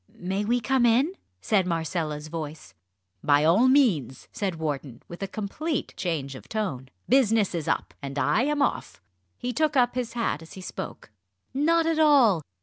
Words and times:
"May 0.15 0.43
we 0.45 0.59
come 0.61 0.87
in?" 0.87 1.13
said 1.41 1.67
Marcella's 1.67 2.27
voice. 2.27 2.73
"By 3.23 3.43
all 3.45 3.67
means," 3.67 4.27
said 4.31 4.55
Wharton, 4.55 5.03
with 5.07 5.21
a 5.21 5.27
complete 5.27 5.93
change 5.95 6.33
of 6.33 6.49
tone. 6.49 6.89
"Business 7.07 7.53
is 7.53 7.67
up 7.67 7.93
and 8.01 8.17
I 8.17 8.41
am 8.41 8.63
off!" 8.63 8.99
He 9.37 9.53
took 9.53 9.77
up 9.77 9.93
his 9.93 10.13
hat 10.13 10.41
as 10.41 10.53
he 10.53 10.61
spoke. 10.61 11.11
"Not 11.53 11.85
at 11.85 11.99
all! 11.99 12.41